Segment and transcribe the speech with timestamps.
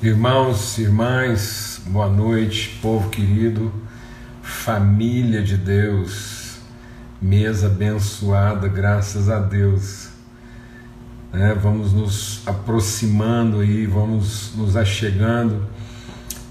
[0.00, 3.72] Irmãos, irmãs, boa noite, povo querido,
[4.40, 6.58] família de Deus,
[7.20, 10.10] mesa abençoada, graças a Deus.
[11.32, 15.66] É, vamos nos aproximando aí, vamos nos achegando,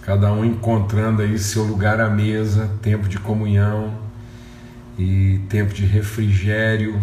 [0.01, 3.97] cada um encontrando aí seu lugar à mesa, tempo de comunhão
[4.99, 6.99] e tempo de refrigério,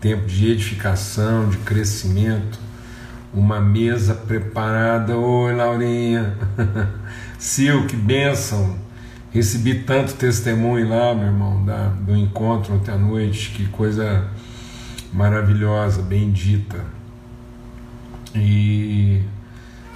[0.00, 2.71] tempo de edificação, de crescimento
[3.32, 5.16] uma mesa preparada.
[5.16, 6.36] Oi, Laurinha.
[7.40, 8.76] Sil, que bênção.
[9.30, 13.50] Recebi tanto testemunho lá, meu irmão, da, do encontro ontem à noite.
[13.50, 14.28] Que coisa
[15.12, 16.84] maravilhosa, bendita.
[18.34, 19.22] E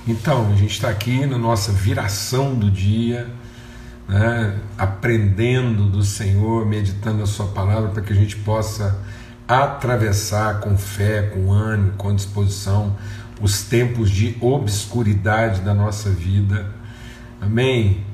[0.08, 3.26] então, a gente está aqui na nossa viração do dia,
[4.08, 8.96] né, aprendendo do Senhor, meditando a Sua palavra, para que a gente possa
[9.48, 12.96] atravessar com fé, com ânimo, com disposição
[13.40, 16.70] os tempos de obscuridade da nossa vida.
[17.40, 18.04] Amém?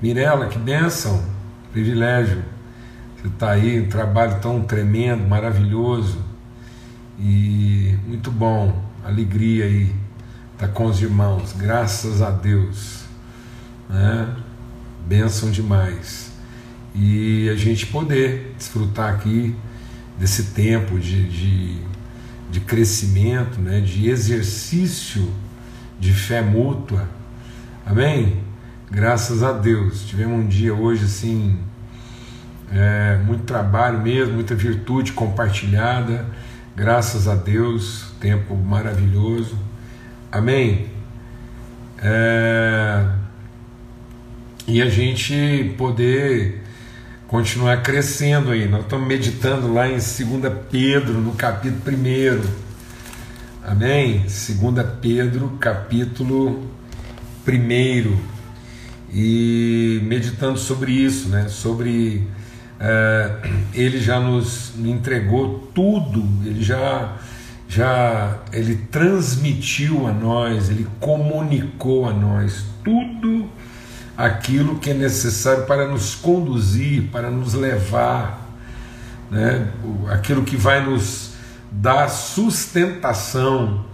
[0.00, 1.22] Mirela, que bênção,
[1.72, 2.42] privilégio.
[3.16, 6.30] Você está aí, um trabalho tão tremendo, maravilhoso
[7.18, 9.94] e muito bom, alegria aí,
[10.56, 13.04] tá com os irmãos, graças a Deus,
[13.90, 14.34] né?
[15.06, 16.32] Bênção demais.
[16.94, 19.54] E a gente poder desfrutar aqui
[20.18, 21.78] desse tempo de, de
[22.50, 25.30] de crescimento, né, de exercício
[25.98, 27.06] de fé mútua.
[27.86, 28.38] Amém?
[28.90, 30.06] Graças a Deus.
[30.06, 31.58] Tivemos um dia hoje assim,
[32.72, 36.26] é, muito trabalho mesmo, muita virtude compartilhada.
[36.74, 39.56] Graças a Deus, tempo maravilhoso.
[40.32, 40.86] Amém?
[42.02, 43.06] É,
[44.66, 46.59] e a gente poder
[47.30, 48.66] continuar crescendo aí.
[48.66, 50.02] Nós estamos meditando lá em 2
[50.68, 52.40] Pedro, no capítulo 1.
[53.64, 54.22] Amém?
[54.22, 54.28] 2
[55.00, 56.68] Pedro, capítulo
[57.46, 58.18] 1.
[59.14, 61.48] E meditando sobre isso, né?
[61.48, 62.26] sobre
[62.80, 63.36] é,
[63.74, 67.16] ele já nos entregou tudo, ele já,
[67.68, 73.48] já ele transmitiu a nós, ele comunicou a nós tudo
[74.20, 78.50] aquilo que é necessário para nos conduzir, para nos levar,
[79.30, 79.68] né?
[80.10, 81.32] aquilo que vai nos
[81.72, 83.86] dar sustentação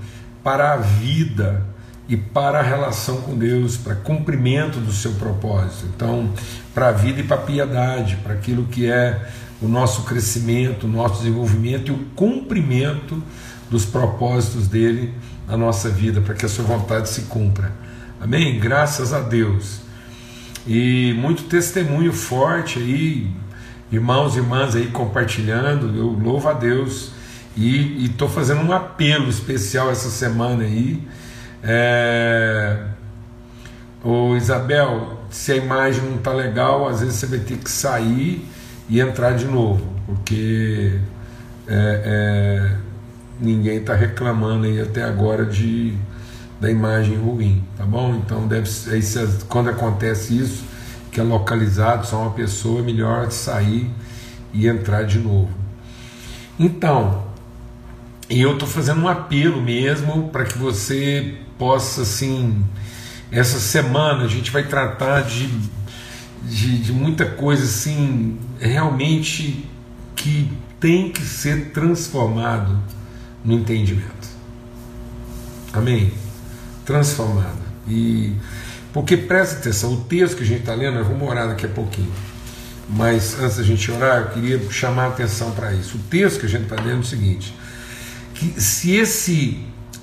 [0.42, 1.64] para a vida
[2.08, 5.86] e para a relação com Deus, para cumprimento do seu propósito.
[5.94, 6.30] Então,
[6.74, 9.28] para a vida e para a piedade, para aquilo que é
[9.62, 13.22] o nosso crescimento, o nosso desenvolvimento e o cumprimento
[13.70, 15.14] dos propósitos dele
[15.46, 17.72] na nossa vida, para que a sua vontade se cumpra.
[18.20, 18.58] Amém?
[18.58, 19.85] Graças a Deus.
[20.66, 23.30] E muito testemunho forte aí,
[23.92, 27.12] irmãos e irmãs aí compartilhando, eu louvo a Deus
[27.56, 31.00] e estou fazendo um apelo especial essa semana aí.
[31.62, 32.84] É...
[34.02, 38.46] Ô Isabel, se a imagem não está legal, às vezes você vai ter que sair
[38.88, 40.98] e entrar de novo, porque
[41.66, 42.76] é, é,
[43.40, 45.94] ninguém está reclamando aí até agora de
[46.60, 48.14] da imagem ruim, tá bom?
[48.14, 49.00] Então deve aí,
[49.48, 50.64] quando acontece isso,
[51.10, 53.90] que é localizado só uma pessoa, é melhor sair
[54.52, 55.50] e entrar de novo.
[56.58, 57.24] Então,
[58.28, 62.64] eu estou fazendo um apelo mesmo para que você possa, assim,
[63.30, 65.48] essa semana a gente vai tratar de,
[66.42, 69.68] de, de muita coisa assim, realmente
[70.14, 70.50] que
[70.80, 72.78] tem que ser transformado
[73.44, 74.28] no entendimento.
[75.72, 76.12] Amém?
[76.86, 77.66] Transformada.
[77.86, 78.32] E
[78.92, 81.68] porque presta atenção, o texto que a gente está lendo, eu vou orar daqui a
[81.68, 82.10] pouquinho.
[82.88, 85.98] Mas antes da gente orar, eu queria chamar a atenção para isso.
[85.98, 87.54] O texto que a gente está lendo é o seguinte:
[88.32, 89.60] que se esse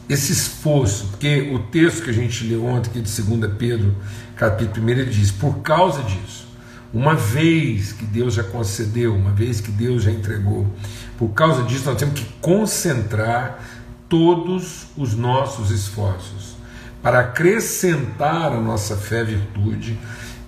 [0.08, 3.96] esse esforço, porque o texto que a gente leu ontem, aqui de 2 Pedro,
[4.36, 6.46] capítulo 1, ele diz: por causa disso,
[6.94, 10.68] uma vez que Deus já concedeu, uma vez que Deus já entregou,
[11.18, 13.60] por causa disso, nós temos que concentrar
[14.08, 16.54] todos os nossos esforços
[17.04, 20.00] para acrescentar a nossa fé virtude,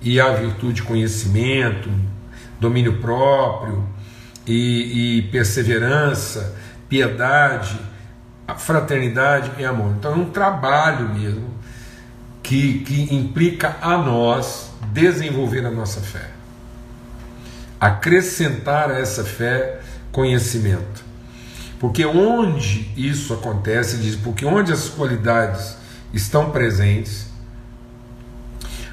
[0.05, 1.89] e a virtude conhecimento,
[2.59, 3.83] domínio próprio
[4.45, 6.55] e, e perseverança,
[6.87, 7.75] piedade,
[8.57, 9.95] fraternidade e amor.
[9.97, 11.49] Então é um trabalho mesmo
[12.43, 16.29] que, que implica a nós desenvolver a nossa fé,
[17.79, 19.79] acrescentar a essa fé
[20.11, 21.03] conhecimento.
[21.79, 25.77] Porque onde isso acontece, diz, porque onde as qualidades
[26.15, 27.27] estão presentes,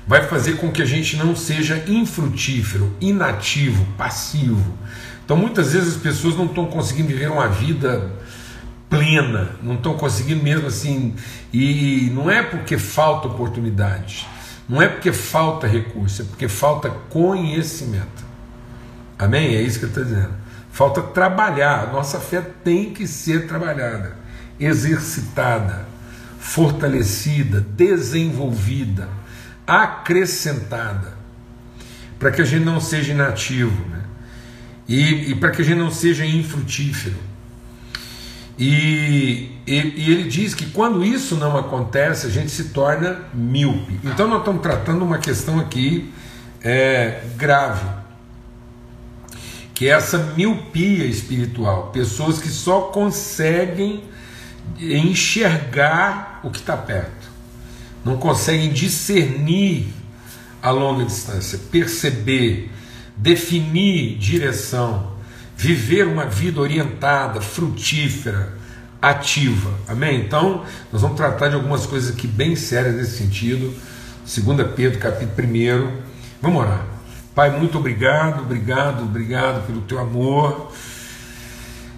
[0.06, 4.76] vai fazer com que a gente não seja infrutífero, inativo, passivo.
[5.24, 8.10] Então muitas vezes as pessoas não estão conseguindo viver uma vida
[8.90, 11.14] plena, não estão conseguindo mesmo assim,
[11.52, 14.28] e não é porque falta oportunidade,
[14.68, 18.22] não é porque falta recurso, é porque falta conhecimento.
[19.18, 19.54] Amém?
[19.54, 20.34] É isso que ele está dizendo.
[20.70, 24.16] Falta trabalhar, a nossa fé tem que ser trabalhada,
[24.58, 25.86] exercitada,
[26.42, 29.08] fortalecida, desenvolvida,
[29.64, 31.14] acrescentada,
[32.18, 34.02] para que a gente não seja inativo, né?
[34.88, 37.16] e, e para que a gente não seja infrutífero.
[38.58, 44.00] E, e, e, ele diz que quando isso não acontece, a gente se torna míope.
[44.02, 46.12] Então, nós estamos tratando uma questão aqui
[46.60, 47.88] é, grave,
[49.72, 51.92] que é essa miopia espiritual.
[51.92, 54.02] Pessoas que só conseguem
[54.80, 57.30] enxergar o que está perto,
[58.04, 59.92] não conseguem discernir
[60.62, 62.70] a longa distância, perceber,
[63.16, 65.12] definir direção,
[65.56, 68.52] viver uma vida orientada, frutífera,
[69.00, 69.72] ativa.
[69.88, 70.20] Amém?
[70.20, 73.74] Então, nós vamos tratar de algumas coisas aqui bem sérias nesse sentido.
[74.24, 76.02] 2 Pedro, capítulo 1.
[76.40, 76.86] Vamos orar.
[77.34, 80.70] Pai, muito obrigado, obrigado, obrigado pelo teu amor.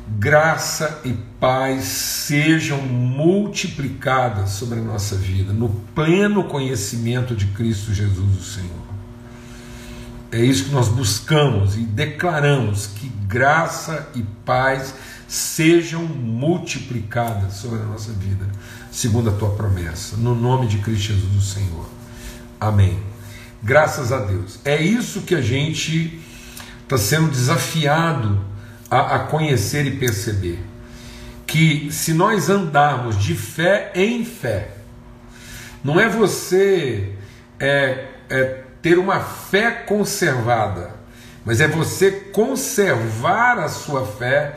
[0.06, 8.38] Graça e paz sejam multiplicadas sobre a nossa vida, no pleno conhecimento de Cristo Jesus,
[8.38, 8.84] o Senhor.
[10.30, 14.94] É isso que nós buscamos e declaramos que graça e paz
[15.26, 18.46] sejam multiplicadas sobre a nossa vida,
[18.92, 21.88] segundo a tua promessa, no nome de Cristo Jesus, o Senhor.
[22.60, 22.98] Amém.
[23.62, 24.58] Graças a Deus.
[24.64, 26.20] É isso que a gente
[26.82, 28.53] está sendo desafiado
[28.94, 30.58] a, a conhecer e perceber.
[31.46, 34.70] Que se nós andarmos de fé em fé,
[35.82, 37.12] não é você
[37.60, 40.90] é, é ter uma fé conservada,
[41.44, 44.54] mas é você conservar a sua fé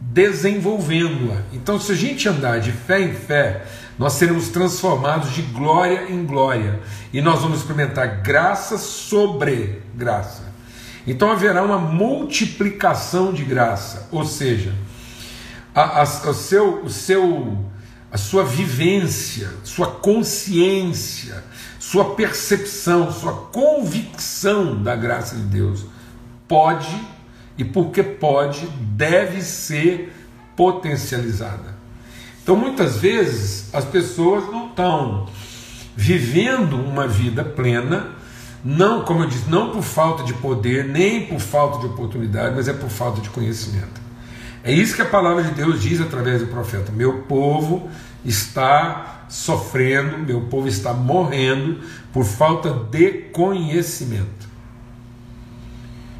[0.00, 1.42] desenvolvendo-a.
[1.52, 3.64] Então, se a gente andar de fé em fé,
[3.98, 6.80] nós seremos transformados de glória em glória
[7.12, 10.47] e nós vamos experimentar graça sobre graça.
[11.06, 14.74] Então haverá uma multiplicação de graça, ou seja,
[15.74, 17.64] a, a, o seu, o seu,
[18.10, 21.44] a sua vivência, sua consciência,
[21.78, 25.86] sua percepção, sua convicção da graça de Deus
[26.46, 27.00] pode
[27.56, 30.12] e porque pode, deve ser
[30.56, 31.76] potencializada.
[32.42, 35.28] Então, muitas vezes, as pessoas não estão
[35.94, 38.12] vivendo uma vida plena,
[38.64, 42.66] não, como eu disse, não por falta de poder, nem por falta de oportunidade, mas
[42.68, 44.00] é por falta de conhecimento.
[44.64, 47.88] É isso que a palavra de Deus diz através do profeta: Meu povo
[48.24, 51.80] está sofrendo, meu povo está morrendo
[52.12, 54.48] por falta de conhecimento.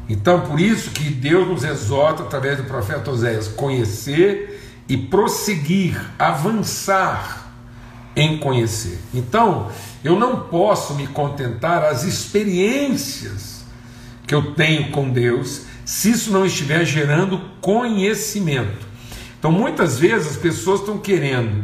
[0.07, 7.48] Então, por isso que Deus nos exorta através do profeta Oséias conhecer e prosseguir, avançar
[8.19, 8.99] em conhecer.
[9.13, 9.71] Então,
[10.03, 13.63] eu não posso me contentar as experiências
[14.27, 18.87] que eu tenho com Deus se isso não estiver gerando conhecimento.
[19.39, 21.63] Então, muitas vezes as pessoas estão querendo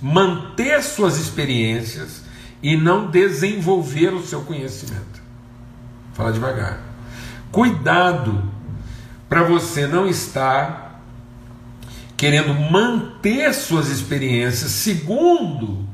[0.00, 2.22] manter suas experiências
[2.62, 5.20] e não desenvolver o seu conhecimento.
[6.14, 6.80] Fala devagar.
[7.50, 8.42] Cuidado
[9.28, 11.02] para você não estar
[12.16, 15.86] querendo manter suas experiências segundo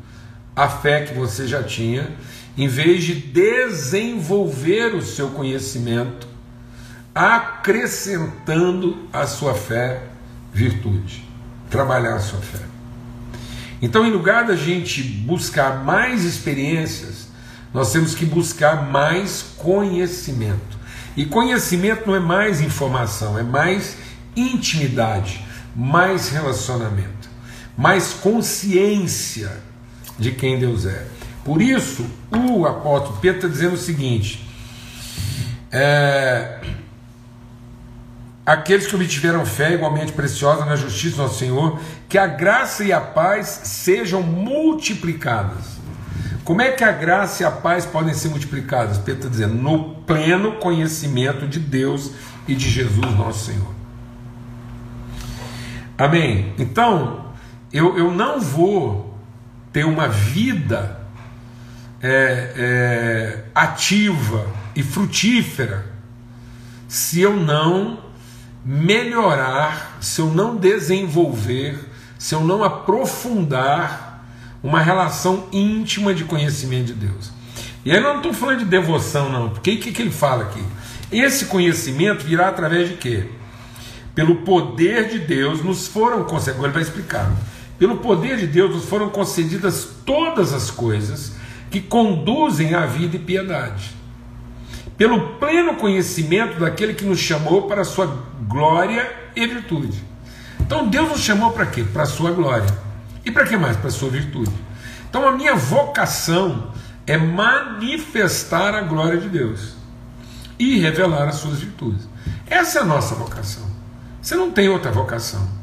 [0.54, 2.10] a fé que você já tinha,
[2.56, 6.26] em vez de desenvolver o seu conhecimento,
[7.14, 10.02] acrescentando à sua fé
[10.52, 11.26] virtude,
[11.70, 12.64] trabalhar a sua fé.
[13.80, 17.28] Então, em lugar da gente buscar mais experiências,
[17.72, 20.78] nós temos que buscar mais conhecimento.
[21.16, 23.96] E conhecimento não é mais informação, é mais
[24.36, 25.44] intimidade
[25.74, 27.28] mais relacionamento,
[27.76, 29.50] mais consciência
[30.22, 31.04] de quem Deus é.
[31.44, 34.48] Por isso, o apóstolo Pedro está dizendo o seguinte:
[35.70, 36.60] é,
[38.46, 42.92] aqueles que obtiveram fé igualmente preciosa na justiça do nosso Senhor, que a graça e
[42.92, 45.82] a paz sejam multiplicadas.
[46.44, 48.98] Como é que a graça e a paz podem ser multiplicadas?
[48.98, 52.10] Pedro está dizendo, no pleno conhecimento de Deus
[52.48, 53.72] e de Jesus, nosso Senhor.
[55.96, 56.52] Amém?
[56.58, 57.26] Então,
[57.72, 59.11] eu, eu não vou
[59.72, 61.00] ter uma vida
[62.02, 65.86] é, é, ativa e frutífera
[66.88, 67.98] se eu não
[68.64, 71.78] melhorar, se eu não desenvolver,
[72.18, 74.24] se eu não aprofundar
[74.62, 77.32] uma relação íntima de conhecimento de Deus.
[77.84, 80.44] E aí eu não estou falando de devoção, não, porque o que, que ele fala
[80.44, 80.62] aqui?
[81.10, 83.26] Esse conhecimento virá através de quê?
[84.14, 87.32] Pelo poder de Deus nos foram concedidas, ele vai explicar.
[87.82, 91.32] Pelo poder de Deus nos foram concedidas todas as coisas
[91.68, 93.90] que conduzem à vida e piedade.
[94.96, 98.06] Pelo pleno conhecimento daquele que nos chamou para a sua
[98.46, 100.00] glória e virtude.
[100.60, 101.82] Então Deus nos chamou para quê?
[101.82, 102.72] Para a sua glória.
[103.24, 103.76] E para que mais?
[103.76, 104.54] Para a sua virtude.
[105.10, 106.70] Então a minha vocação
[107.04, 109.74] é manifestar a glória de Deus
[110.56, 112.08] e revelar as suas virtudes.
[112.46, 113.64] Essa é a nossa vocação.
[114.20, 115.61] Você não tem outra vocação,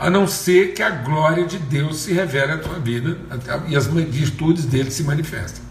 [0.00, 3.18] a não ser que a glória de Deus se revele à tua vida
[3.68, 5.62] e as virtudes dele se manifestem.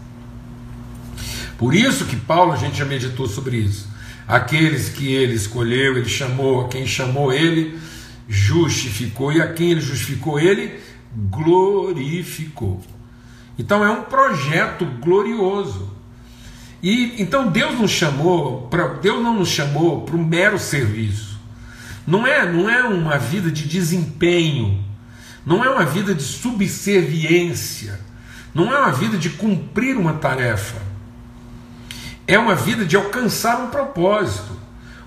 [1.58, 3.88] Por isso que Paulo, a gente já meditou sobre isso.
[4.28, 7.76] Aqueles que ele escolheu, ele chamou, a quem chamou ele,
[8.28, 10.78] justificou, e a quem ele justificou, ele
[11.12, 12.80] glorificou.
[13.58, 15.90] Então é um projeto glorioso.
[16.80, 21.29] E então Deus nos chamou, para Deus não nos chamou para um mero serviço.
[22.10, 24.84] Não é, não é uma vida de desempenho,
[25.46, 28.00] não é uma vida de subserviência,
[28.52, 30.82] não é uma vida de cumprir uma tarefa.
[32.26, 34.58] É uma vida de alcançar um propósito,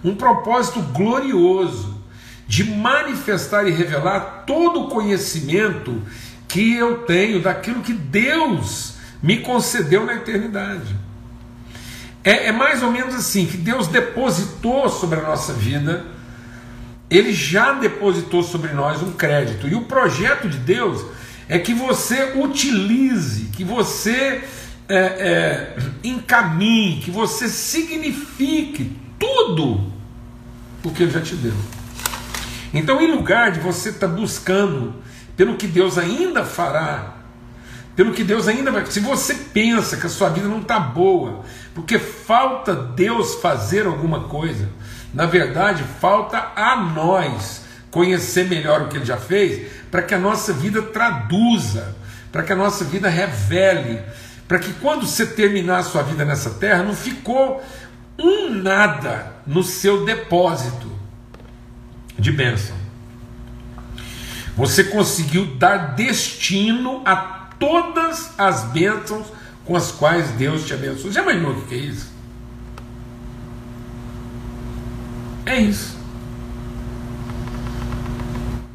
[0.02, 2.02] um propósito glorioso,
[2.48, 6.02] de manifestar e revelar todo o conhecimento
[6.48, 10.96] que eu tenho daquilo que Deus me concedeu na eternidade.
[12.24, 16.14] É, é, mais ou menos assim: que Deus depositou sobre a nossa vida,
[17.16, 19.68] Ele já depositou sobre nós um crédito.
[19.68, 21.06] E o projeto de Deus
[21.48, 24.44] é que você utilize, que você
[24.90, 29.92] é, é, encaminhe, que você signifique tudo
[30.84, 31.54] o que Ele já te deu.
[32.74, 34.96] Então, em lugar de você estar tá buscando
[35.38, 37.18] pelo que Deus ainda fará,
[37.96, 38.86] pelo que Deus ainda vai.
[38.88, 41.44] Se você pensa que a sua vida não está boa,
[41.76, 44.68] porque falta Deus fazer alguma coisa,
[45.14, 50.20] na verdade, falta a nós conhecer melhor o que Ele já fez, para que a
[50.20, 51.96] nossa vida traduza,
[52.32, 54.02] para que a nossa vida revele,
[54.48, 57.64] para que quando você terminar a sua vida nessa terra, não ficou
[58.18, 60.92] um nada no seu depósito
[62.18, 62.76] de bênção.
[64.56, 67.16] Você conseguiu dar destino a
[67.60, 69.28] todas as bênçãos
[69.66, 71.12] com as quais Deus te abençoou.
[71.12, 72.13] Já imaginou o que é isso?
[75.46, 75.98] É isso.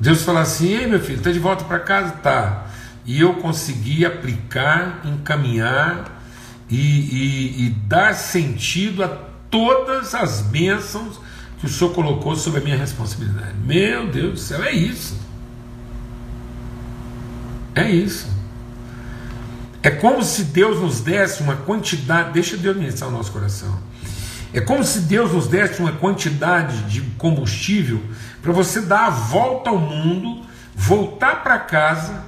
[0.00, 2.12] Deus fala assim: Ei, meu filho, está de volta para casa?
[2.12, 2.66] Tá.
[3.04, 6.22] E eu consegui aplicar, encaminhar
[6.68, 9.08] e, e, e dar sentido a
[9.50, 11.18] todas as bênçãos
[11.58, 13.54] que o Senhor colocou sobre a minha responsabilidade.
[13.64, 15.18] Meu Deus do céu, é isso.
[17.74, 18.28] É isso.
[19.82, 23.78] É como se Deus nos desse uma quantidade, deixa Deus ministrar o nosso coração.
[24.52, 28.02] É como se Deus nos desse uma quantidade de combustível
[28.40, 32.24] para você dar a volta ao mundo, voltar para casa,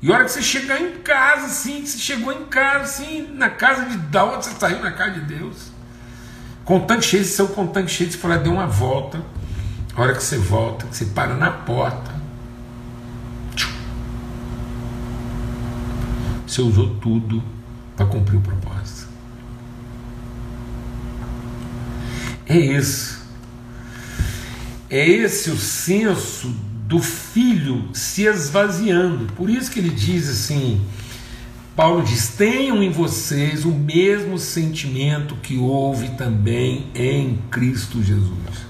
[0.00, 3.28] e a hora que você chegar em casa, assim, que você chegou em casa, assim,
[3.34, 5.72] na casa de da onde você saiu, na casa de Deus,
[6.64, 9.20] com tanque cheio, seu com tanque cheio, você fala, deu uma volta,
[9.94, 12.18] a hora que você volta, que você para na porta,
[16.48, 17.42] Você usou tudo
[17.94, 18.77] para cumprir o propósito.
[22.48, 23.18] É isso.
[24.88, 26.48] É esse o senso
[26.86, 29.26] do filho se esvaziando.
[29.34, 30.80] Por isso que ele diz assim:
[31.76, 38.66] Paulo diz: tenham em vocês o mesmo sentimento que houve também em Cristo Jesus.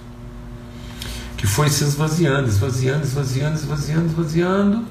[1.36, 4.84] Que foi se esvaziando, esvaziando, esvaziando, esvaziando, esvaziando,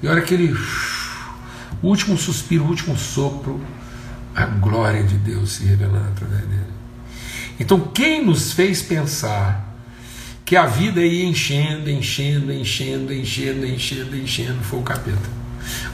[0.00, 0.56] e a hora que ele
[1.82, 3.60] último suspiro, último sopro,
[4.32, 6.78] a glória de Deus se revelando através dele.
[7.58, 9.68] Então, quem nos fez pensar
[10.44, 15.38] que a vida ia enchendo, enchendo, enchendo, enchendo, enchendo, enchendo, foi o capeta.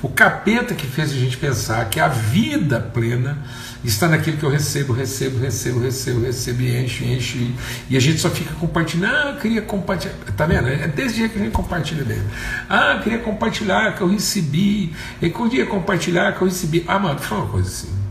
[0.03, 3.39] O capeta que fez a gente pensar que a vida plena
[3.85, 7.37] está naquilo que eu recebo, recebo, recebo, recebo, recebo e encho, encho.
[7.37, 7.55] E,
[7.91, 9.13] e a gente só fica compartilhando.
[9.13, 10.15] Ah, eu queria compartilhar.
[10.37, 10.69] Tá vendo?
[10.69, 12.23] É desse dia que a gente compartilha dele.
[12.69, 14.95] Ah, eu queria compartilhar que eu recebi.
[15.21, 16.85] Eu queria compartilhar que eu recebi.
[16.87, 18.04] Ah, mano, fala uma coisa assim.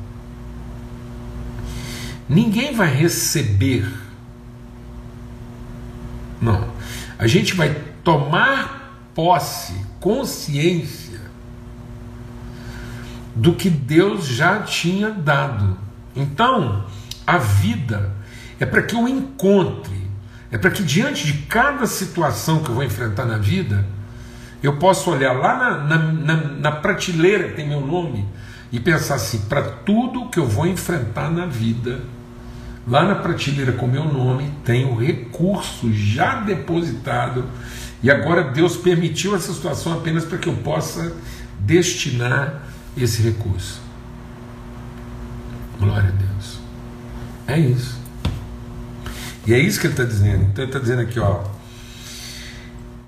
[2.33, 3.87] Ninguém vai receber.
[6.41, 6.67] Não.
[7.19, 11.21] A gente vai tomar posse, consciência
[13.35, 15.77] do que Deus já tinha dado.
[16.15, 16.85] Então,
[17.25, 18.11] a vida
[18.59, 20.09] é para que eu encontre,
[20.51, 23.85] é para que diante de cada situação que eu vou enfrentar na vida,
[24.61, 28.25] eu possa olhar lá na, na, na, na prateleira que tem meu nome
[28.71, 32.01] e pensar assim: para tudo que eu vou enfrentar na vida,
[32.87, 37.45] lá na prateleira com meu nome tem o recurso já depositado
[38.01, 41.15] e agora Deus permitiu essa situação apenas para que eu possa
[41.59, 42.63] destinar
[42.97, 43.81] esse recurso.
[45.79, 46.59] Glória a Deus.
[47.47, 47.97] É isso.
[49.47, 50.43] E é isso que ele está dizendo.
[50.43, 51.43] Então ele está dizendo aqui, ó.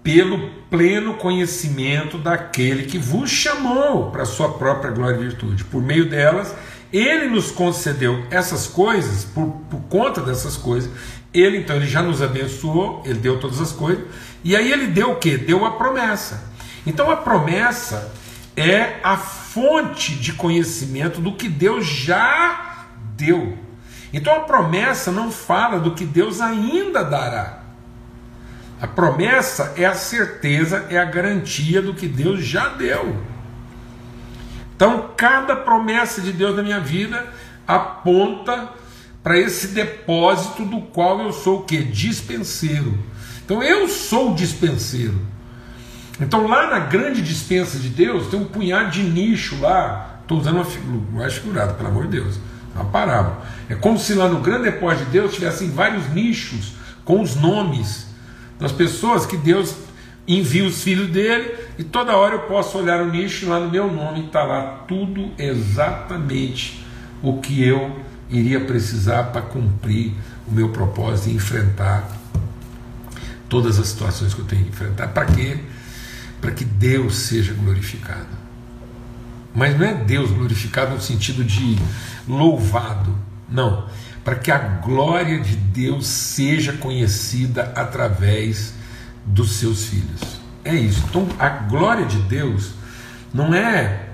[0.02, 5.64] Pelo pleno conhecimento daquele que vos chamou para a sua própria glória e virtude.
[5.64, 6.56] Por meio delas,
[6.98, 10.90] ele nos concedeu essas coisas, por, por conta dessas coisas.
[11.34, 14.06] Ele, então, ele já nos abençoou, ele deu todas as coisas.
[14.44, 15.38] E aí ele deu o que?
[15.38, 16.50] Deu a promessa.
[16.88, 18.14] Então a promessa
[18.56, 22.86] é a fonte de conhecimento do que Deus já
[23.18, 23.58] deu.
[24.14, 27.64] Então a promessa não fala do que Deus ainda dará.
[28.80, 33.35] A promessa é a certeza, é a garantia do que Deus já deu.
[34.76, 37.26] Então, cada promessa de Deus na minha vida
[37.68, 38.70] aponta
[39.24, 41.82] para esse depósito do qual eu sou o que?
[41.82, 42.98] Dispenseiro.
[43.44, 45.20] Então, eu sou o dispenseiro.
[46.20, 50.20] Então, lá na grande dispensa de Deus, tem um punhado de nicho lá.
[50.22, 52.40] Estou usando uma figura, figurada, pelo amor de Deus.
[52.74, 53.42] Uma parábola.
[53.70, 56.74] É como se lá no grande depósito de Deus tivessem vários nichos
[57.06, 58.08] com os nomes
[58.60, 59.76] das pessoas que Deus
[60.28, 63.92] envia os filhos dele e toda hora eu posso olhar o nicho lá no meu
[63.92, 66.84] nome está lá tudo exatamente
[67.22, 70.14] o que eu iria precisar para cumprir
[70.48, 72.08] o meu propósito e enfrentar
[73.50, 75.08] todas as situações que eu tenho que enfrentar.
[75.10, 75.60] Para quê?
[76.42, 78.46] Para que Deus seja glorificado.
[79.54, 81.78] Mas não é Deus glorificado no sentido de
[82.28, 83.16] louvado,
[83.50, 83.88] não.
[84.24, 88.74] Para que a glória de Deus seja conhecida através
[89.26, 90.22] dos seus filhos.
[90.64, 91.04] É isso.
[91.10, 92.72] Então a glória de Deus
[93.34, 94.06] não é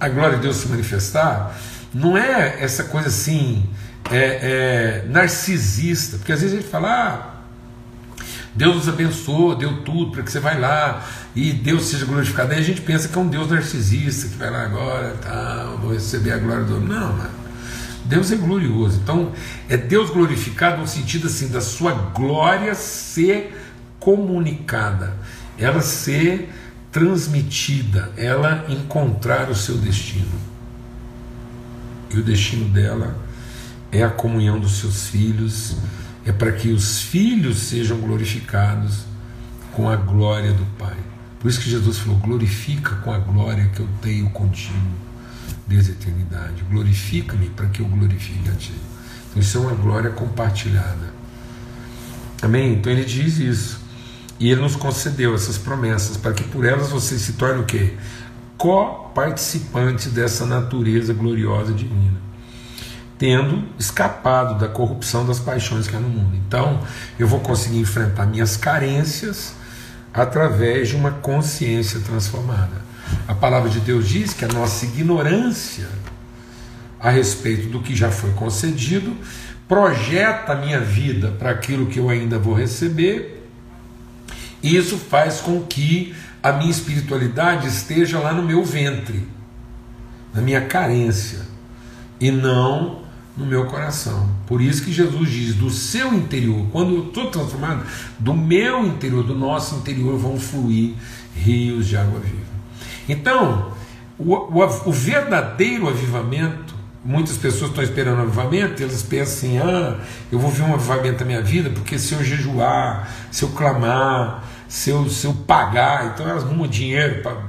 [0.00, 1.58] a glória de Deus se manifestar,
[1.92, 3.68] não é essa coisa assim
[4.10, 7.38] é, é, narcisista, porque às vezes a gente fala, ah,
[8.54, 12.52] Deus nos abençoou, deu tudo para que você vai lá e Deus seja glorificado.
[12.52, 15.92] Aí a gente pensa que é um Deus narcisista que vai lá agora, tá, vou
[15.92, 16.88] receber a glória do homem.
[16.88, 17.38] Não, mano.
[18.04, 18.98] Deus é glorioso.
[19.02, 19.32] Então,
[19.68, 23.57] é Deus glorificado no sentido assim da sua glória ser
[23.98, 25.14] comunicada,
[25.58, 26.52] ela ser
[26.90, 30.38] transmitida, ela encontrar o seu destino.
[32.10, 33.18] E o destino dela
[33.92, 35.76] é a comunhão dos seus filhos
[36.28, 39.06] é para que os filhos sejam glorificados
[39.72, 40.96] com a glória do Pai.
[41.40, 44.76] Por isso que Jesus falou: glorifica com a glória que eu tenho contigo
[45.66, 46.62] desde a eternidade.
[46.70, 48.74] Glorifica-me para que eu glorifique a Ti.
[49.30, 51.14] Então, isso é uma glória compartilhada.
[52.42, 52.74] Amém?
[52.74, 53.77] Então ele diz isso.
[54.38, 57.94] E ele nos concedeu essas promessas para que por elas você se torne o quê?
[58.56, 62.28] Co-participante dessa natureza gloriosa divina
[63.18, 66.36] tendo escapado da corrupção das paixões que há no mundo.
[66.46, 66.80] Então,
[67.18, 69.54] eu vou conseguir enfrentar minhas carências
[70.14, 72.86] através de uma consciência transformada.
[73.26, 75.88] A palavra de Deus diz que a nossa ignorância
[77.00, 79.14] a respeito do que já foi concedido
[79.66, 83.37] projeta a minha vida para aquilo que eu ainda vou receber, e
[84.76, 89.26] isso faz com que a minha espiritualidade esteja lá no meu ventre,
[90.32, 91.46] na minha carência,
[92.20, 93.02] e não
[93.36, 94.28] no meu coração.
[94.46, 97.86] Por isso que Jesus diz: do seu interior, quando eu estou transformado,
[98.18, 100.94] do meu interior, do nosso interior, vão fluir
[101.34, 102.48] rios de água viva.
[103.08, 103.72] Então,
[104.18, 109.98] o, o, o verdadeiro avivamento, muitas pessoas estão esperando avivamento, eles pensam assim: ah,
[110.32, 114.47] eu vou ver um avivamento na minha vida, porque se eu jejuar, se eu clamar,
[114.68, 117.42] se eu, se eu pagar, então elas arrumam dinheiro para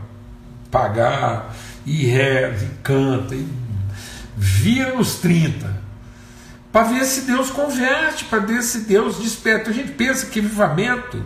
[0.71, 1.53] pagar,
[1.85, 3.47] e reza, e canta, e
[4.37, 5.79] vira nos 30
[6.71, 9.69] para ver se Deus converte, para ver se Deus desperta.
[9.69, 11.21] A gente pensa que avivamento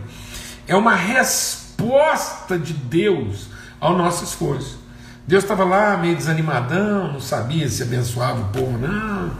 [0.66, 4.82] é uma resposta de Deus ao nosso esforço.
[5.26, 9.32] Deus estava lá meio desanimadão, não sabia se abençoava o povo, não.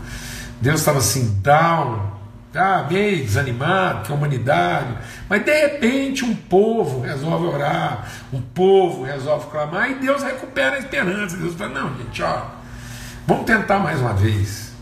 [0.61, 2.14] Deus estava assim, down,
[2.55, 4.97] tá, meio desanimado, que a humanidade.
[5.29, 10.79] Mas de repente um povo resolve orar, um povo resolve clamar e Deus recupera a
[10.79, 11.37] esperança.
[11.37, 12.43] Deus fala: não, gente, ó,
[13.27, 14.73] vamos tentar mais uma vez.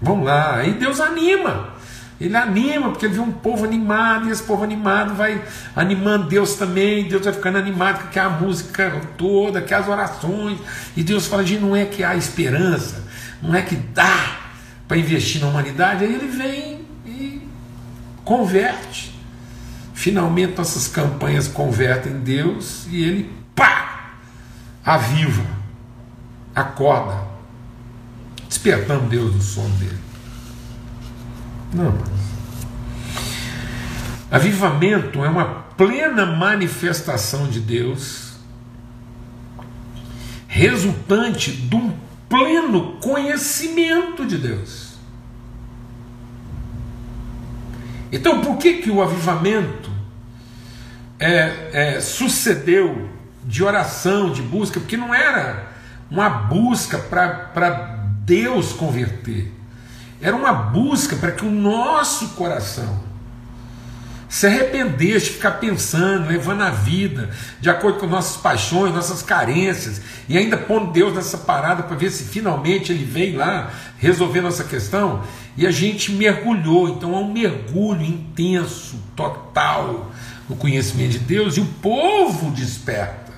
[0.00, 0.56] Vamos lá.
[0.56, 1.80] Aí Deus anima.
[2.20, 5.42] Ele anima, porque ele vê um povo animado, e esse povo animado vai
[5.74, 10.58] animando Deus também, Deus vai ficando animado com aquela música toda, aquelas orações,
[10.94, 13.02] e Deus fala, gente, não é que há esperança,
[13.40, 14.39] não é que dá
[14.90, 17.48] para investir na humanidade, aí ele vem e
[18.24, 19.14] converte.
[19.94, 24.14] Finalmente nossas campanhas convertem Deus e ele, pá,
[24.84, 25.44] aviva,
[26.52, 27.22] acorda,
[28.48, 30.00] despertando Deus do sono dele.
[31.72, 31.96] Não.
[34.28, 35.44] Avivamento é uma
[35.76, 38.32] plena manifestação de Deus,
[40.48, 44.94] resultante de um pleno conhecimento de Deus.
[48.12, 49.90] Então, por que, que o avivamento
[51.18, 53.10] é, é, sucedeu
[53.44, 54.78] de oração, de busca?
[54.80, 55.70] Porque não era
[56.08, 59.52] uma busca para Deus converter,
[60.20, 63.09] era uma busca para que o nosso coração
[64.30, 70.00] se arrependesse de ficar pensando, levando a vida de acordo com nossas paixões, nossas carências,
[70.28, 74.62] e ainda pondo Deus nessa parada para ver se finalmente ele vem lá resolver nossa
[74.62, 75.24] questão,
[75.56, 76.88] e a gente mergulhou.
[76.88, 80.12] Então é um mergulho intenso, total,
[80.48, 83.32] no conhecimento de Deus, e o povo desperta,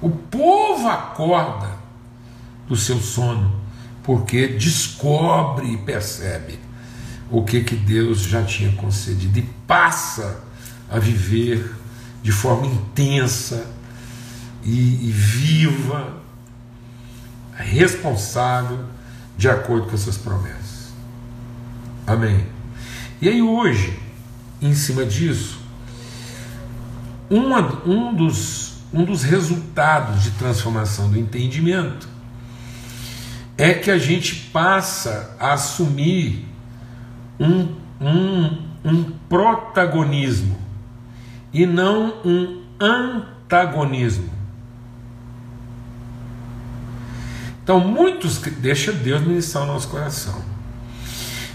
[0.00, 1.70] o povo acorda
[2.68, 3.60] do seu sono,
[4.04, 6.67] porque descobre e percebe
[7.30, 10.42] o que, que Deus já tinha concedido e passa
[10.90, 11.74] a viver
[12.22, 13.66] de forma intensa
[14.64, 16.20] e, e viva,
[17.54, 18.84] responsável,
[19.36, 20.92] de acordo com essas promessas.
[22.06, 22.46] Amém.
[23.20, 23.98] E aí hoje,
[24.60, 25.60] em cima disso,
[27.30, 32.08] uma, um, dos, um dos resultados de transformação do entendimento
[33.56, 36.46] é que a gente passa a assumir
[37.38, 40.56] um, um, um protagonismo
[41.52, 44.30] e não um antagonismo.
[47.62, 48.38] Então, muitos.
[48.38, 50.42] Deixa Deus ministrar o nosso coração.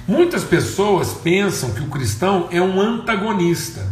[0.08, 3.84] Muitas pessoas pensam que o cristão é um antagonista.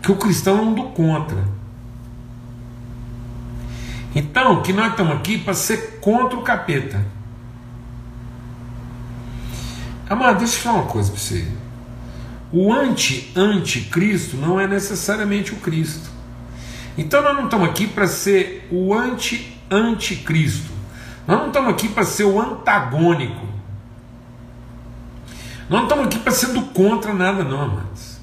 [0.00, 1.42] Que o cristão é um do contra.
[4.14, 7.04] Então, que nós estamos aqui para ser contra o capeta.
[10.14, 11.44] Amado, deixa eu falar uma coisa para você.
[12.52, 16.08] O anti-anticristo não é necessariamente o Cristo.
[16.96, 20.70] Então nós não estamos aqui para ser o anti-anticristo.
[21.26, 23.44] Nós não estamos aqui para ser o antagônico.
[25.68, 28.18] Nós não estamos aqui para ser do contra nada, não, amados.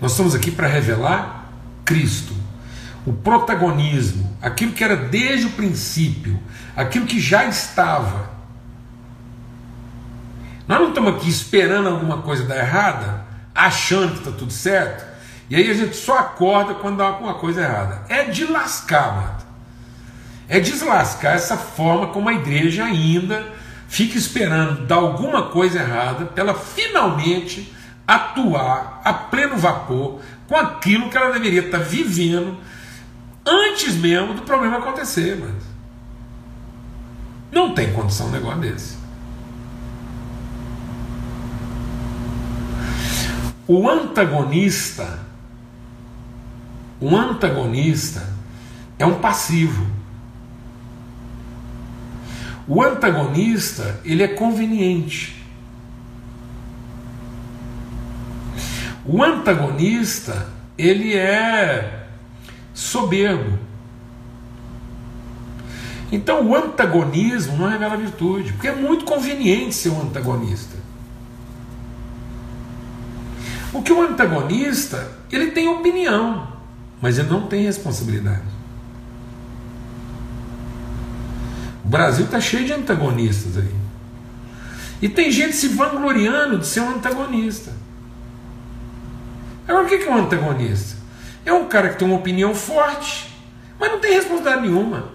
[0.00, 1.50] Nós estamos aqui para revelar
[1.84, 2.32] Cristo,
[3.04, 6.38] o protagonismo, aquilo que era desde o princípio,
[6.76, 8.35] aquilo que já estava
[10.66, 13.24] nós não estamos aqui esperando alguma coisa dar errada,
[13.54, 15.04] achando que está tudo certo,
[15.48, 18.02] e aí a gente só acorda quando dá alguma coisa errada.
[18.08, 19.36] É de lascar, mano.
[20.48, 23.54] É deslascar essa forma como a igreja ainda
[23.88, 27.72] fica esperando dar alguma coisa errada para ela finalmente
[28.06, 32.56] atuar a pleno vapor com aquilo que ela deveria estar tá vivendo
[33.44, 35.64] antes mesmo do problema acontecer, mas
[37.50, 39.05] não tem condição um negócio desse.
[43.68, 45.20] O antagonista,
[47.00, 48.28] o antagonista
[48.98, 49.86] é um passivo.
[52.68, 55.44] O antagonista, ele é conveniente.
[59.04, 62.08] O antagonista, ele é
[62.74, 63.58] soberbo.
[66.10, 70.85] Então o antagonismo não revela virtude, porque é muito conveniente ser um antagonista.
[73.76, 76.50] Porque o antagonista, ele tem opinião,
[76.98, 78.40] mas ele não tem responsabilidade.
[81.84, 83.74] O Brasil está cheio de antagonistas aí.
[85.02, 87.70] E tem gente se vangloriando de ser um antagonista.
[89.68, 90.96] Agora, o que é um antagonista?
[91.44, 93.30] É um cara que tem uma opinião forte,
[93.78, 95.10] mas não tem responsabilidade nenhuma.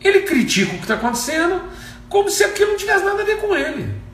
[0.00, 1.62] Ele critica o que está acontecendo
[2.08, 4.05] como se aquilo não tivesse nada a ver com ele.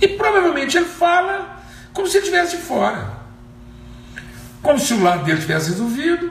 [0.00, 3.18] E provavelmente ele fala como se ele estivesse de fora.
[4.62, 6.30] Como se o lado dele tivesse resolvido,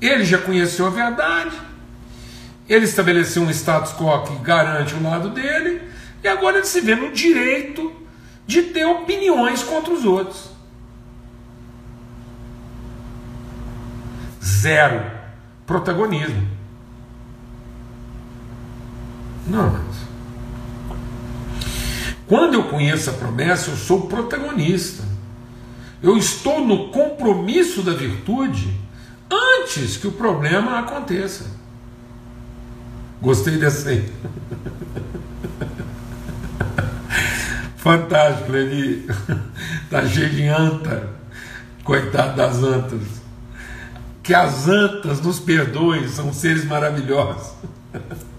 [0.00, 1.56] ele já conheceu a verdade,
[2.68, 5.82] ele estabeleceu um status quo que garante o lado dele,
[6.22, 7.92] e agora ele se vê no direito
[8.46, 10.50] de ter opiniões contra os outros.
[14.42, 15.02] Zero
[15.66, 16.48] protagonismo.
[19.46, 19.84] Não,
[22.26, 25.02] quando eu conheço a promessa, eu sou protagonista.
[26.02, 28.78] Eu estou no compromisso da virtude
[29.30, 31.46] antes que o problema aconteça.
[33.20, 34.12] Gostei dessa aí.
[37.76, 39.06] Fantástico, Levi.
[39.84, 41.08] Está cheio de anta.
[41.82, 43.02] Coitado das antas.
[44.22, 47.52] que as antas nos perdoem, são seres maravilhosos.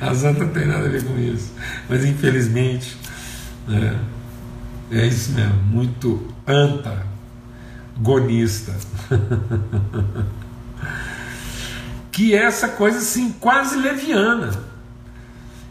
[0.00, 1.52] As antas não tem nada a ver com isso,
[1.88, 2.96] mas infelizmente
[3.68, 3.94] é,
[4.98, 7.12] é isso mesmo, muito antagonista.
[12.12, 14.50] que é essa coisa assim, quase leviana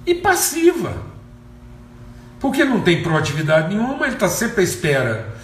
[0.06, 0.96] e passiva.
[2.40, 5.36] Porque não tem proatividade nenhuma, ele está sempre à espera.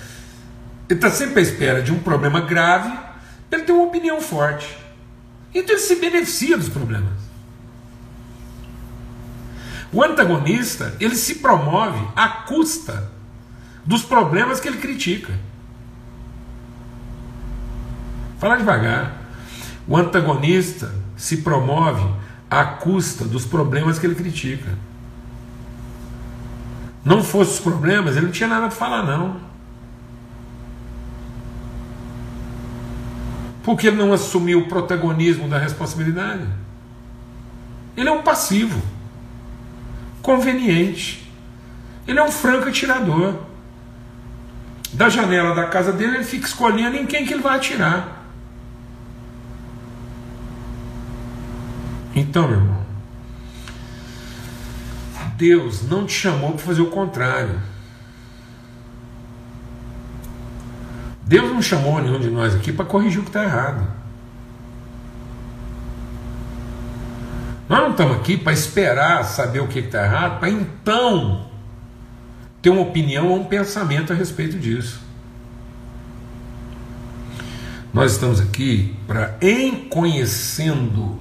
[0.89, 2.91] Ele está sempre à espera de um problema grave,
[3.51, 4.75] ele tem uma opinião forte.
[5.53, 7.26] Então ele se beneficia dos problemas.
[9.91, 13.10] O antagonista, ele se promove à custa
[13.86, 15.34] dos problemas que ele critica.
[18.39, 19.21] Fala devagar.
[19.88, 22.06] O antagonista se promove
[22.50, 24.78] à custa dos problemas que ele critica.
[27.04, 29.39] Não fosse os problemas, ele não tinha nada para falar, não.
[33.63, 36.45] Porque ele não assumiu o protagonismo da responsabilidade.
[37.95, 38.82] Ele é um passivo,
[40.21, 41.32] conveniente.
[42.08, 43.36] Ele é um franco atirador.
[44.93, 48.23] Da janela da casa dele, ele fica escolhendo em quem que ele vai atirar.
[52.15, 52.86] Então, meu irmão,
[55.36, 57.62] Deus não te chamou para fazer o contrário.
[61.23, 63.86] Deus não chamou nenhum de nós aqui para corrigir o que está errado.
[67.69, 71.47] Nós não estamos aqui para esperar saber o que está errado, para então
[72.62, 75.01] ter uma opinião ou um pensamento a respeito disso.
[77.93, 81.19] Nós estamos aqui para, em conhecendo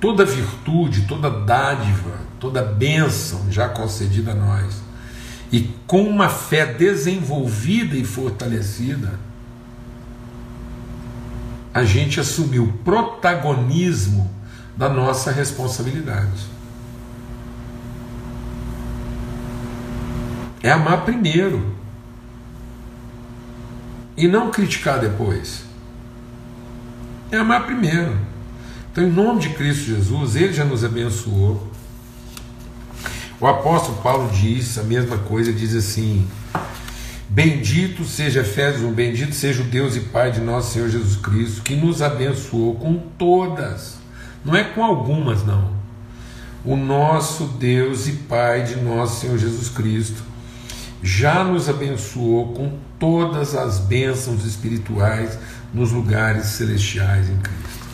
[0.00, 4.82] toda virtude, toda dádiva, toda bênção já concedida a nós,
[5.52, 9.18] e com uma fé desenvolvida e fortalecida,
[11.76, 14.30] a gente assumiu o protagonismo
[14.74, 16.46] da nossa responsabilidade.
[20.62, 21.76] É amar primeiro
[24.16, 25.66] e não criticar depois.
[27.30, 28.16] É amar primeiro.
[28.90, 31.70] Então, em nome de Cristo Jesus, Ele já nos abençoou.
[33.38, 36.26] O apóstolo Paulo diz a mesma coisa, diz assim:
[37.28, 41.62] Bendito seja Efésios 1, bendito seja o Deus e Pai de nosso Senhor Jesus Cristo,
[41.62, 43.96] que nos abençoou com todas,
[44.44, 45.74] não é com algumas, não.
[46.64, 50.22] O nosso Deus e Pai de nosso Senhor Jesus Cristo
[51.02, 55.38] já nos abençoou com todas as bênçãos espirituais
[55.74, 57.86] nos lugares celestiais em Cristo.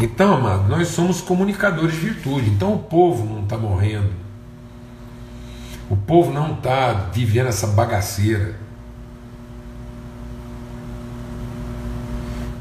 [0.00, 2.50] Então, amado, nós somos comunicadores de virtude.
[2.50, 4.27] Então o povo não está morrendo.
[5.88, 8.54] O povo não está vivendo essa bagaceira.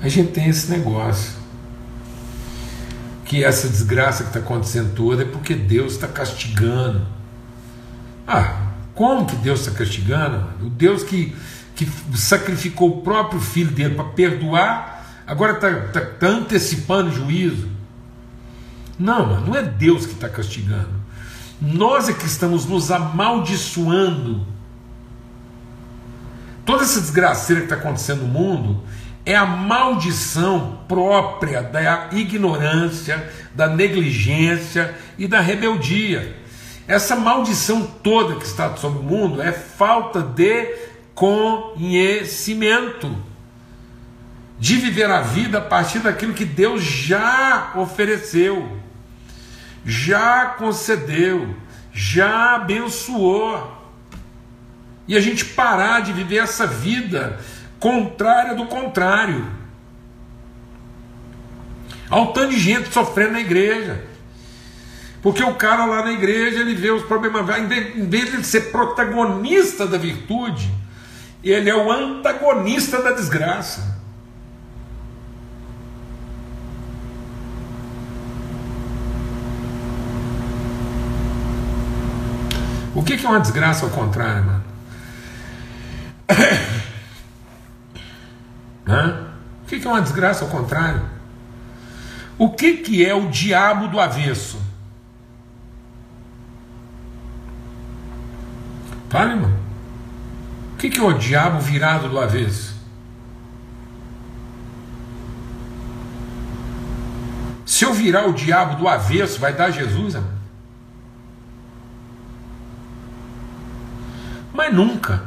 [0.01, 1.35] A gente tem esse negócio.
[3.25, 7.05] Que essa desgraça que está acontecendo toda é porque Deus está castigando.
[8.25, 10.65] Ah, como que Deus está castigando?
[10.65, 11.35] O Deus que,
[11.75, 11.85] que
[12.15, 17.69] sacrificou o próprio filho dele para perdoar agora está tá, tá antecipando juízo.
[18.97, 20.96] Não, mano, não é Deus que está castigando.
[21.61, 24.45] Nós é que estamos nos amaldiçoando.
[26.65, 28.83] Toda essa desgraceira que está acontecendo no mundo
[29.25, 36.35] é a maldição própria da ignorância, da negligência e da rebeldia.
[36.87, 40.75] Essa maldição toda que está sobre o mundo é falta de
[41.13, 43.13] conhecimento
[44.59, 48.77] de viver a vida a partir daquilo que Deus já ofereceu,
[49.87, 51.55] já concedeu,
[51.93, 53.75] já abençoou.
[55.07, 57.39] E a gente parar de viver essa vida
[57.79, 59.49] contrária do contrário.
[62.09, 64.03] Há um tanto de gente sofrendo na igreja.
[65.21, 69.87] Porque o cara lá na igreja ele vê os problemas, em vez de ser protagonista
[69.87, 70.69] da virtude,
[71.41, 73.96] ele é o antagonista da desgraça.
[82.97, 84.63] O que é uma desgraça ao contrário, mano?
[88.87, 89.27] Hã?
[89.61, 91.03] O que é uma desgraça ao contrário?
[92.39, 94.59] O que, que é o diabo do avesso?
[99.09, 99.59] Fale, mano.
[100.73, 102.75] O que, que é o diabo virado do avesso?
[107.63, 110.37] Se eu virar o diabo do avesso, vai dar Jesus, mano?
[114.57, 115.23] Mas nunca.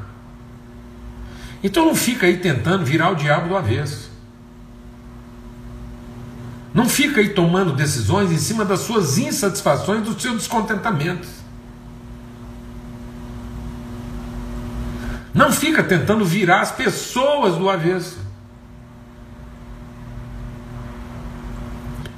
[1.62, 4.10] Então não fica aí tentando virar o diabo do avesso.
[6.72, 11.28] Não fica aí tomando decisões em cima das suas insatisfações, dos seus descontentamentos.
[15.34, 18.18] Não fica tentando virar as pessoas do avesso.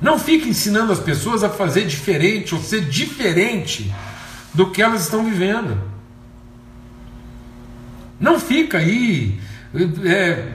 [0.01, 3.93] Não fica ensinando as pessoas a fazer diferente ou ser diferente
[4.53, 5.92] do que elas estão vivendo.
[8.23, 9.41] Não fica aí
[10.05, 10.53] é,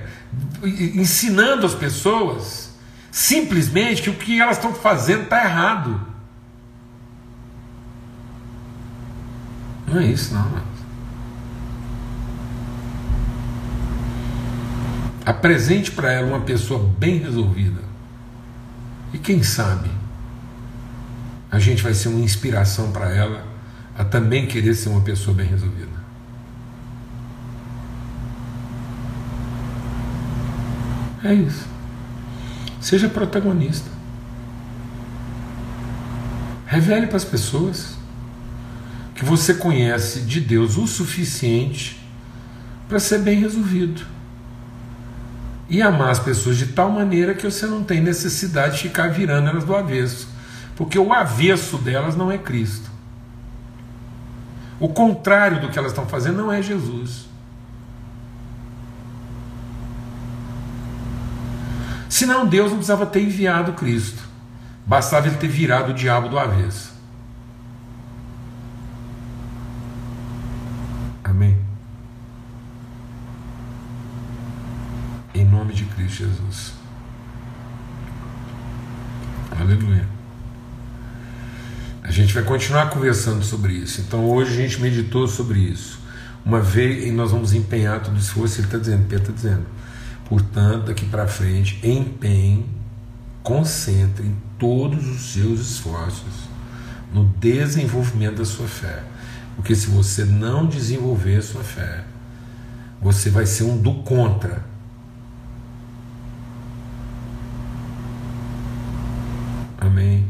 [0.64, 2.74] ensinando as pessoas
[3.12, 6.00] simplesmente que o que elas estão fazendo está errado.
[9.86, 10.62] Não é isso, não.
[15.26, 17.82] Apresente para ela uma pessoa bem resolvida.
[19.14, 19.90] E quem sabe
[21.52, 23.46] a gente vai ser uma inspiração para ela
[23.98, 25.97] a também querer ser uma pessoa bem resolvida.
[31.24, 31.66] É isso.
[32.80, 33.90] Seja protagonista.
[36.66, 37.98] Revele para as pessoas
[39.16, 42.00] que você conhece de Deus o suficiente
[42.88, 44.06] para ser bem resolvido.
[45.70, 49.50] E amar as pessoas de tal maneira que você não tem necessidade de ficar virando
[49.50, 50.30] elas do avesso.
[50.76, 52.90] Porque o avesso delas não é Cristo.
[54.80, 57.26] O contrário do que elas estão fazendo não é Jesus.
[62.18, 64.24] Senão Deus não precisava ter enviado Cristo.
[64.88, 66.92] Bastava ele ter virado o diabo do avesso.
[71.24, 71.56] Amém?
[75.36, 76.74] Em nome de Cristo Jesus.
[79.52, 80.08] Aleluia.
[82.02, 84.02] A gente vai continuar conversando sobre isso.
[84.02, 86.00] Então hoje a gente meditou sobre isso.
[86.44, 89.78] Uma vez e nós vamos empenhar todo o esforço, ele está dizendo, Pedro está dizendo
[90.28, 92.66] Portanto, daqui para frente, empenhe,
[93.42, 96.50] concentre todos os seus esforços
[97.14, 99.04] no desenvolvimento da sua fé.
[99.56, 102.04] Porque se você não desenvolver a sua fé,
[103.02, 104.64] você vai ser um do contra.
[109.80, 110.28] Amém.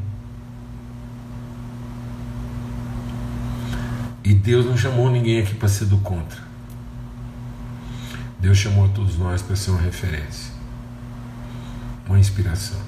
[4.24, 6.47] E Deus não chamou ninguém aqui para ser do contra.
[8.40, 10.54] Deus chamou a todos nós para ser uma referência,
[12.08, 12.80] uma inspiração.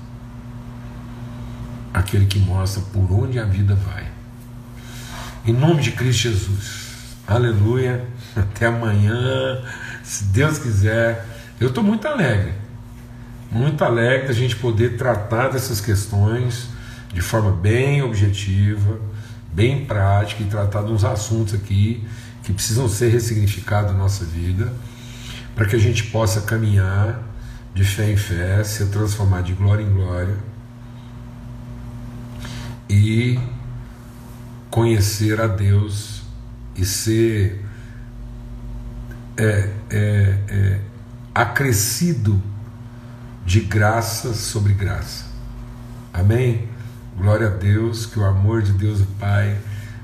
[1.91, 4.05] Aquele que mostra por onde a vida vai.
[5.45, 7.15] Em nome de Cristo Jesus.
[7.27, 8.05] Aleluia.
[8.37, 9.63] Até amanhã,
[10.03, 11.25] se Deus quiser.
[11.59, 12.53] Eu estou muito alegre.
[13.51, 16.69] Muito alegre da gente poder tratar dessas questões
[17.11, 18.99] de forma bem objetiva,
[19.51, 22.07] bem prática e tratar de uns assuntos aqui
[22.43, 24.71] que precisam ser ressignificados na nossa vida
[25.55, 27.21] para que a gente possa caminhar
[27.73, 30.35] de fé em fé, se transformar de glória em glória
[32.89, 33.39] e
[34.69, 36.23] conhecer a Deus
[36.75, 37.63] e ser
[39.37, 40.79] é, é, é,
[41.33, 42.41] acrescido
[43.45, 45.25] de graça sobre graça.
[46.13, 46.67] Amém?
[47.17, 49.57] Glória a Deus, que o amor de Deus o Pai,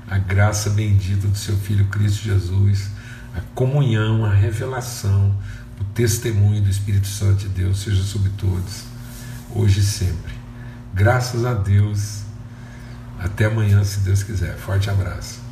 [0.08, 2.95] a graça bendita do seu Filho Cristo Jesus
[3.36, 5.34] a comunhão, a revelação,
[5.80, 8.84] o testemunho do Espírito Santo de Deus seja sobre todos,
[9.54, 10.34] hoje e sempre.
[10.94, 12.22] Graças a Deus.
[13.18, 14.56] Até amanhã, se Deus quiser.
[14.56, 15.45] Forte abraço.